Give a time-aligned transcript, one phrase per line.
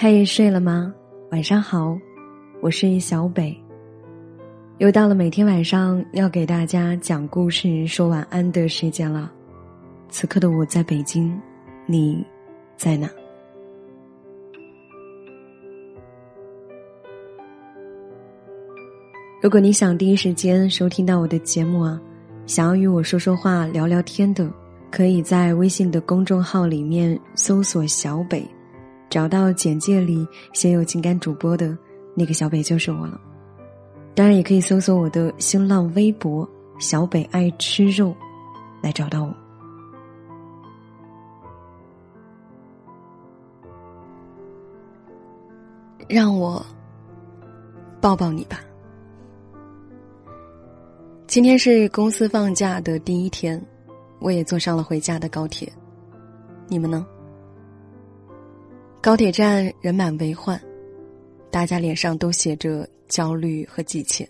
[0.00, 0.94] 嘿，睡了吗？
[1.32, 1.98] 晚上好，
[2.62, 3.52] 我是小北。
[4.78, 9.32] 又到了每天晚上要给大家讲故事、说晚安的时间了。
[10.08, 11.36] 此刻的我在北京，
[11.84, 12.24] 你
[12.76, 13.10] 在哪？
[19.42, 22.00] 如果你想第一时间收听到我的节目啊，
[22.46, 24.48] 想要与我说说话、聊聊天的，
[24.92, 28.48] 可以在微信的公众号里面搜索“小北”。
[29.10, 31.76] 找到简介里写有情感主播的
[32.14, 33.20] 那个小北就是我了，
[34.14, 38.14] 当然也可以搜索我的新浪微博“小北爱吃肉”
[38.82, 39.34] 来找到我。
[46.08, 46.64] 让我
[48.00, 48.60] 抱抱你吧。
[51.26, 53.62] 今天是公司放假的第一天，
[54.18, 55.70] 我也坐上了回家的高铁，
[56.66, 57.06] 你们呢？
[59.08, 60.60] 高铁站人满为患，
[61.50, 64.28] 大家脸上都写着焦虑和急切。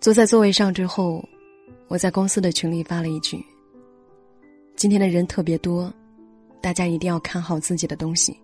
[0.00, 1.28] 坐在座位上之后，
[1.88, 3.44] 我在公司的群里发了一句
[4.78, 5.92] ：“今天的人特别多，
[6.60, 8.38] 大家一定要看好自己的东西，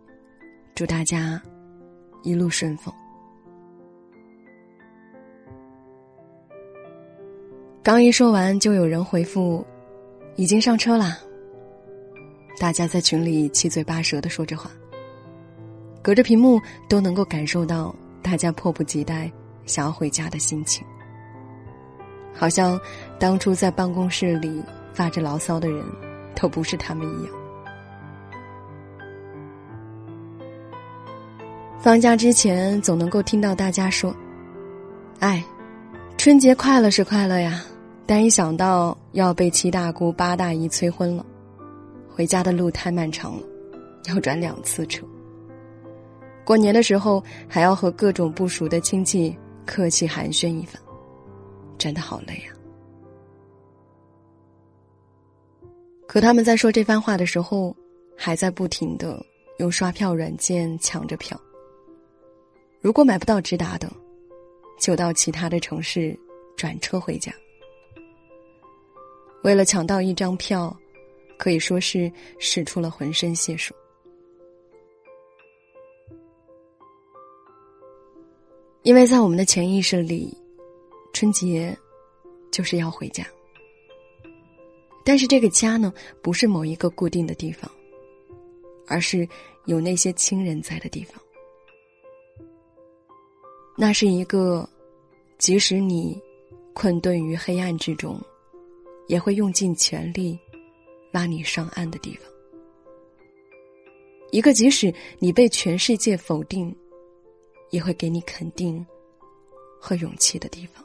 [0.74, 1.40] 祝大家
[2.24, 2.92] 一路顺风。”
[7.84, 9.64] 刚一说完，就有人回复
[10.34, 11.20] ：“已经上车啦。”
[12.58, 14.70] 大家在群里七嘴八舌的说着话，
[16.00, 19.30] 隔着屏幕都能够感受到大家迫不及待
[19.66, 20.86] 想要回家的心情，
[22.32, 22.80] 好像
[23.18, 25.84] 当初在办公室里发着牢骚的人
[26.34, 27.32] 都不是他们一样。
[31.80, 34.14] 放假之前总能够听到大家说
[35.20, 35.44] ：“哎，
[36.16, 37.62] 春节快乐是快乐呀，
[38.06, 41.26] 但一想到要被七大姑八大姨催婚了。”
[42.14, 43.46] 回家的路太漫长了，
[44.08, 45.04] 要转两次车。
[46.44, 50.80] 过年的时候还要和各种不熟的亲戚客气寒暄一番，
[51.76, 52.54] 真的好累啊！
[56.06, 57.74] 可他们在说这番话的时候，
[58.16, 59.20] 还在不停的
[59.58, 61.36] 用刷票软件抢着票。
[62.80, 63.90] 如果买不到直达的，
[64.78, 66.16] 就到其他的城市
[66.56, 67.32] 转车回家。
[69.42, 70.76] 为了抢到一张票。
[71.36, 73.74] 可以说是使出了浑身解数，
[78.82, 80.36] 因为在我们的潜意识里，
[81.12, 81.76] 春节
[82.50, 83.26] 就是要回家。
[85.04, 85.92] 但是这个家呢，
[86.22, 87.70] 不是某一个固定的地方，
[88.86, 89.28] 而是
[89.66, 91.20] 有那些亲人在的地方。
[93.76, 94.66] 那是一个，
[95.36, 96.18] 即使你
[96.72, 98.18] 困顿于黑暗之中，
[99.08, 100.38] 也会用尽全力。
[101.14, 102.28] 拉你上岸的地方，
[104.32, 106.76] 一个即使你被全世界否定，
[107.70, 108.84] 也会给你肯定
[109.80, 110.84] 和勇气的地方；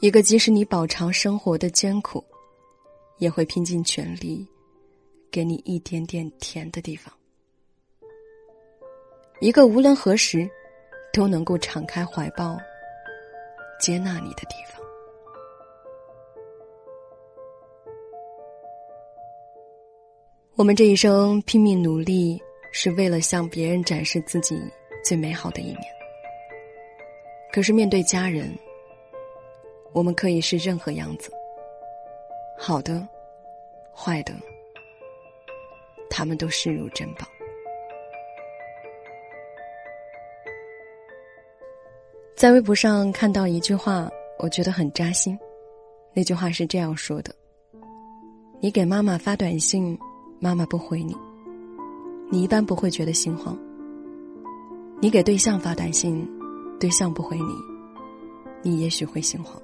[0.00, 2.22] 一个即使你饱尝生活的艰苦，
[3.16, 4.46] 也会拼尽全力
[5.30, 7.10] 给你一点点甜的地方；
[9.40, 10.46] 一个无论何时
[11.10, 12.58] 都能够敞开怀抱
[13.80, 14.77] 接纳你的地方。
[20.58, 22.36] 我们这一生拼命努力，
[22.72, 24.60] 是为了向别人展示自己
[25.04, 25.84] 最美好的一面。
[27.52, 28.52] 可是面对家人，
[29.92, 31.30] 我们可以是任何样子，
[32.58, 33.06] 好的、
[33.94, 34.34] 坏的，
[36.10, 37.24] 他们都视如珍宝。
[42.34, 45.38] 在微博上看到一句话，我觉得很扎心。
[46.12, 47.32] 那句话是这样说的
[48.60, 49.96] ：“你给妈妈发短信。”
[50.40, 51.16] 妈妈不回你，
[52.30, 53.58] 你一般不会觉得心慌。
[55.00, 56.28] 你给对象发短信，
[56.78, 57.54] 对象不回你，
[58.62, 59.60] 你也许会心慌。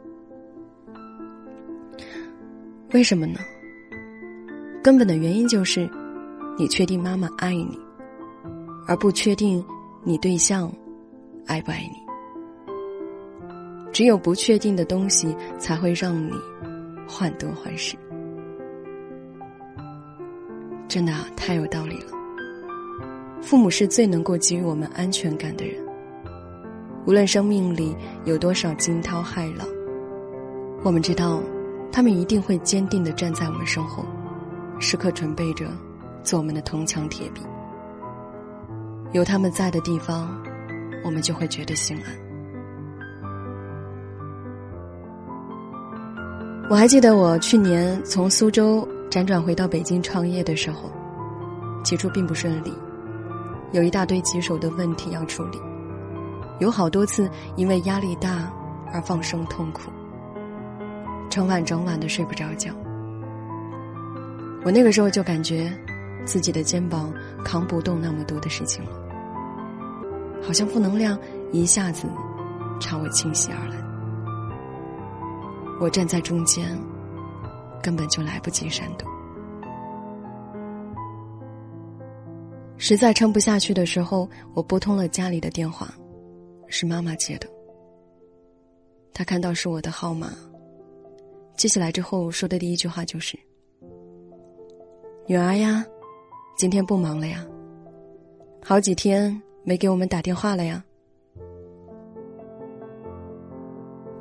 [2.93, 3.39] 为什么呢？
[4.83, 5.89] 根本的原因就是，
[6.59, 7.79] 你确定妈妈爱你，
[8.87, 9.65] 而不确定
[10.03, 10.73] 你对象
[11.47, 12.05] 爱不爱你。
[13.93, 16.33] 只有不确定的东西，才会让你
[17.07, 17.97] 患得患失。
[20.89, 22.13] 真的太有道理了。
[23.43, 25.75] 父母是最能够给予我们安全感的人。
[27.07, 27.95] 无论生命里
[28.25, 29.67] 有多少惊涛骇浪，
[30.83, 31.43] 我们知道，
[31.93, 34.05] 他们一定会坚定的站在我们身后，
[34.79, 35.67] 时刻准备着
[36.23, 37.43] 做我们的铜墙铁壁。
[39.13, 40.35] 有他们在的地方，
[41.05, 42.05] 我们就会觉得心安。
[46.71, 48.89] 我还记得我去年从苏州。
[49.15, 50.91] 辗转回到北京创业的时候，
[51.85, 52.75] 起初并不顺利，
[53.71, 55.61] 有一大堆棘手的问题要处理，
[56.59, 58.53] 有好多次因为压力大
[58.93, 59.83] 而放声痛哭，
[61.31, 62.73] 整晚整晚的睡不着觉。
[64.65, 65.73] 我那个时候就感觉，
[66.25, 67.15] 自己的肩膀
[67.45, 68.91] 扛不动那么多的事情了，
[70.45, 71.17] 好像负能量
[71.53, 72.09] 一下子
[72.81, 73.77] 朝我倾袭而来。
[75.81, 76.77] 我站在中间，
[77.85, 79.07] 根本就来不及闪躲。
[82.79, 85.93] 实在撑不下去的时候，我拨通了家里的电话，
[86.67, 87.47] 是妈妈接的。
[89.13, 90.33] 她看到是我的号码，
[91.57, 93.39] 接起来之后说的第一句话就是。
[95.27, 95.85] 女儿呀，
[96.57, 97.45] 今天不忙了呀。
[98.63, 100.83] 好几天没给我们打电话了呀。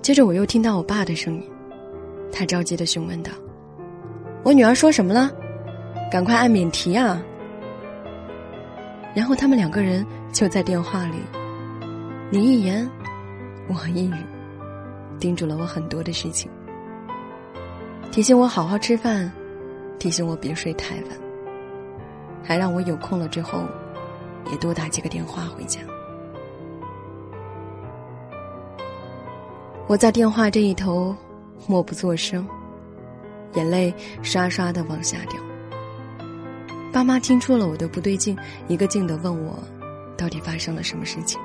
[0.01, 1.49] 接着我又听到我爸的声音，
[2.29, 3.31] 他着急的询问道
[4.43, 5.31] ：“我女儿说什么了？
[6.11, 7.21] 赶快按免提啊！”
[9.15, 11.17] 然后他们两个人就在电话里，
[12.29, 12.89] 你一言，
[13.67, 14.15] 我一语，
[15.19, 16.51] 叮嘱了我很多的事情，
[18.11, 19.31] 提醒我好好吃饭。
[19.99, 21.05] 提醒我别睡太晚，
[22.43, 23.63] 还让我有空了之后，
[24.51, 25.79] 也多打几个电话回家。
[29.87, 31.15] 我在电话这一头
[31.67, 32.45] 默不作声，
[33.55, 35.39] 眼泪刷刷的往下掉。
[36.91, 39.57] 爸妈听出了我的不对劲，一个劲的问我，
[40.17, 41.39] 到底发生了什么事情。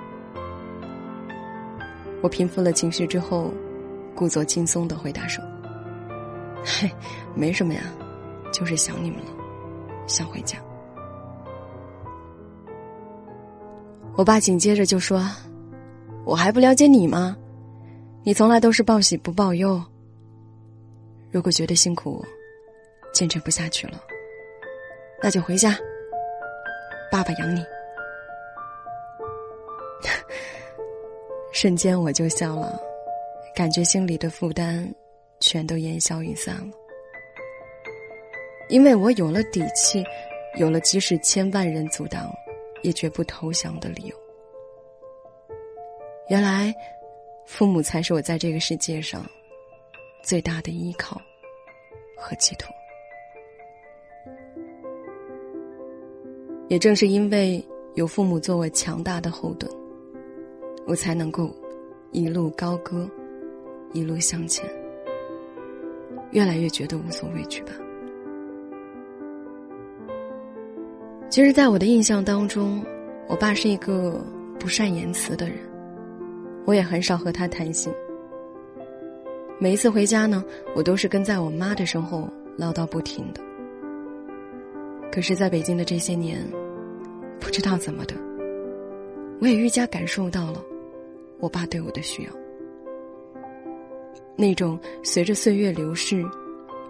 [2.20, 3.52] 我平复了情绪之后，
[4.14, 5.42] 故作轻松的回答说
[6.64, 6.90] ：“嘿，
[7.34, 7.82] 没什么呀。”
[8.50, 9.26] 就是想你们了，
[10.06, 10.58] 想回家。
[14.16, 15.22] 我爸紧接着就说
[16.24, 17.36] ：“我还不了解你吗？
[18.24, 19.80] 你从来都是报喜不报忧。
[21.30, 22.24] 如果觉得辛苦，
[23.12, 24.02] 坚持不下去了，
[25.22, 25.78] 那就回家，
[27.10, 27.64] 爸爸养你。
[31.52, 32.80] ”瞬间我就笑了，
[33.54, 34.88] 感觉心里的负担
[35.40, 36.72] 全都烟消云散了。
[38.68, 40.04] 因为我有了底气，
[40.58, 42.30] 有了即使千万人阻挡，
[42.82, 44.16] 也绝不投降的理由。
[46.28, 46.74] 原来，
[47.46, 49.24] 父母才是我在这个世界上
[50.22, 51.20] 最大的依靠
[52.16, 52.68] 和寄托。
[56.68, 59.70] 也正是因为有父母作为强大的后盾，
[60.86, 61.50] 我才能够
[62.12, 63.08] 一路高歌，
[63.94, 64.68] 一路向前，
[66.32, 67.72] 越来越觉得无所畏惧吧。
[71.30, 72.84] 其实，在我的印象当中，
[73.28, 74.22] 我爸是一个
[74.58, 75.58] 不善言辞的人，
[76.66, 77.90] 我也很少和他谈心。
[79.60, 80.44] 每一次回家呢，
[80.74, 83.42] 我都是跟在我妈的身后唠叨不停的。
[85.10, 86.46] 可是，在北京的这些年，
[87.40, 88.14] 不知道怎么的，
[89.40, 90.62] 我也愈加感受到了
[91.40, 92.30] 我爸对我的需要，
[94.36, 96.24] 那种随着岁月流逝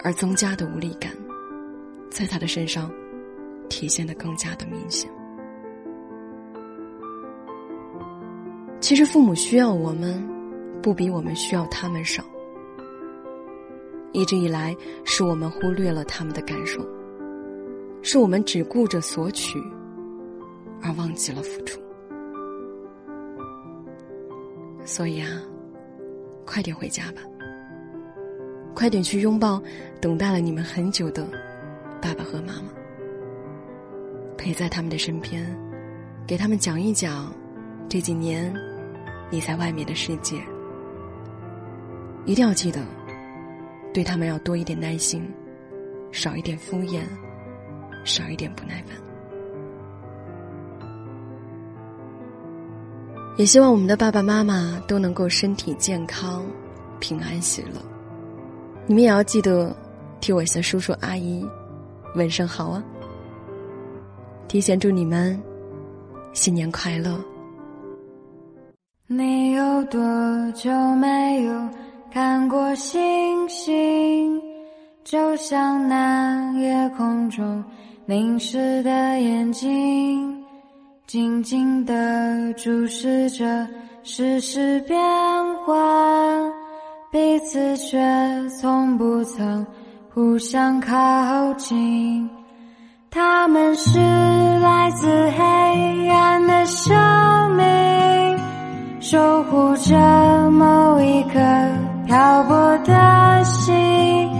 [0.04, 1.12] 而增加的无力感，
[2.10, 2.90] 在他的身上。
[3.70, 5.10] 体现的更加的明显。
[8.80, 10.26] 其实父母需要我们，
[10.80, 12.24] 不比我们需要他们少。
[14.12, 16.80] 一直以来，是我们忽略了他们的感受，
[18.02, 19.62] 是我们只顾着索取，
[20.82, 21.80] 而忘记了付出。
[24.84, 25.28] 所以啊，
[26.46, 27.20] 快点回家吧，
[28.74, 29.62] 快点去拥抱
[30.00, 31.26] 等待了你们很久的
[32.00, 32.70] 爸爸和妈妈。
[34.38, 35.44] 陪在他们的身边，
[36.26, 37.30] 给他们讲一讲
[37.88, 38.54] 这几年
[39.30, 40.40] 你在外面的世界。
[42.24, 42.80] 一定要记得，
[43.98, 45.28] 对他们要多一点耐心，
[46.12, 47.00] 少一点敷衍，
[48.04, 48.96] 少一点不耐烦。
[53.36, 56.46] 也希望我们的爸爸妈妈都能够身体健康、
[57.00, 57.80] 平安喜乐。
[58.86, 59.74] 你们也要记得
[60.20, 61.44] 替我向叔叔阿姨
[62.14, 62.80] 问声好啊！
[64.46, 65.36] 提前祝你们
[66.32, 67.18] 新年快乐。
[69.08, 70.00] 你有多
[70.52, 71.68] 久没有
[72.18, 74.42] 看过星星？
[75.04, 77.62] 就像那夜空中
[78.06, 80.44] 凝视的眼睛，
[81.06, 83.64] 静静地注视着
[84.02, 84.98] 世事变
[85.64, 86.52] 幻，
[87.12, 87.96] 彼此却
[88.48, 89.64] 从不曾
[90.12, 92.28] 互相靠近。
[93.12, 93.96] 他们是
[94.58, 98.38] 来自黑暗的生命，
[99.00, 99.96] 守护着
[102.08, 104.30] 漂泊的心，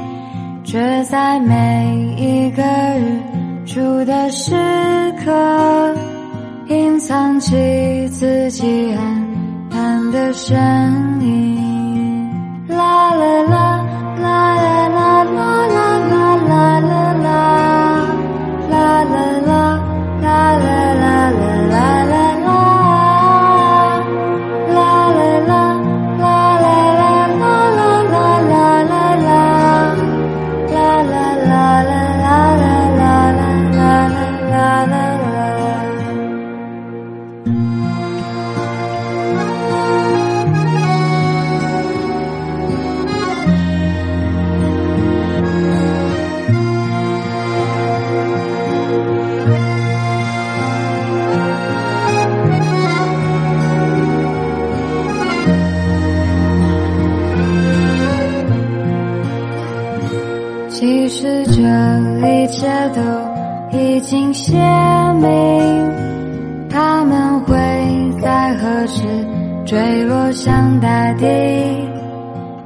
[0.64, 3.20] 却在每一个日
[3.66, 4.54] 出的时
[5.22, 5.94] 刻，
[6.68, 9.22] 隐藏起自己暗
[9.68, 10.56] 淡的身
[11.20, 11.57] 影。
[61.28, 61.61] 是这
[62.26, 64.54] 一切都已经写
[65.20, 65.92] 明，
[66.70, 67.54] 他们会
[68.23, 69.02] 在何时
[69.66, 71.26] 坠落向大地，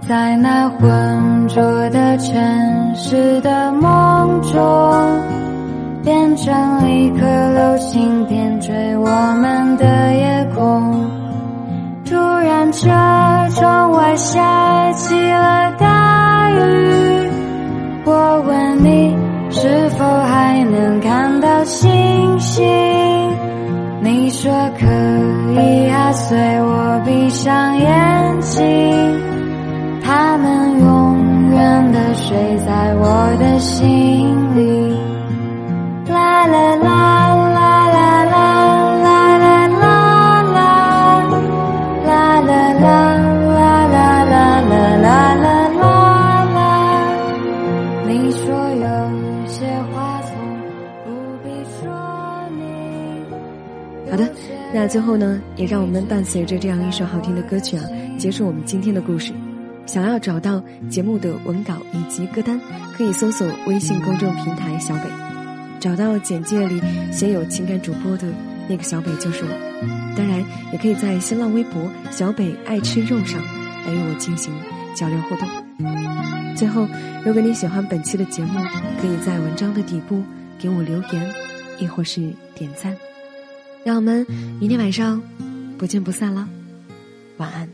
[0.06, 4.60] 在那浑浊的城市的梦中，
[6.04, 9.08] 变成一颗流星点缀我
[9.40, 11.10] 们的夜空。
[12.04, 12.88] 突然，这
[13.56, 15.72] 窗外下起了
[22.52, 22.62] 心？
[24.04, 24.84] 你说可
[25.54, 28.60] 以啊，随我闭上眼睛。
[30.02, 34.31] 他们永远的睡在我的心
[54.92, 57.84] 最后呢，也让我们伴随着这样一首好听的歌曲啊，
[58.18, 59.32] 结束我们今天的故事。
[59.86, 62.60] 想要找到节目的文稿以及歌单，
[62.94, 65.04] 可以搜索微信公众平台“小北”，
[65.80, 66.78] 找到简介里
[67.10, 68.28] 写有情感主播的
[68.68, 70.14] 那个小北就是我。
[70.14, 70.44] 当然，
[70.74, 73.40] 也可以在新浪微博“小北爱吃肉”上
[73.86, 74.52] 来与我进行
[74.94, 75.48] 交流互动。
[76.54, 76.86] 最后，
[77.24, 78.60] 如果你喜欢本期的节目，
[79.00, 80.22] 可以在文章的底部
[80.58, 81.34] 给我留言，
[81.78, 82.20] 亦或是
[82.54, 82.94] 点赞。
[83.84, 84.24] 让我们
[84.60, 85.20] 明天晚上
[85.76, 86.48] 不见不散了，
[87.38, 87.68] 晚安。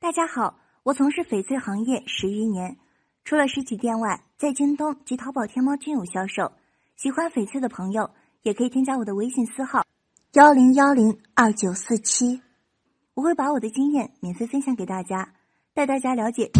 [0.00, 2.76] 大家好，我从事翡翠行业十余年，
[3.24, 6.50] 除了实体店外，在京东及淘宝、天猫均有销售。
[6.96, 8.10] 喜欢翡翠的朋友，
[8.42, 9.84] 也可以添加我的微信私号
[10.32, 12.40] 幺零幺零二九四七，
[13.14, 15.32] 我会把我的经验免费分享给大家，
[15.74, 16.50] 带大家了解。